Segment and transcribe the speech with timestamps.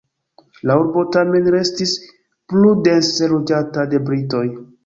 [0.69, 1.93] La urbo tamen restis
[2.55, 4.47] plu dense loĝata de britoj.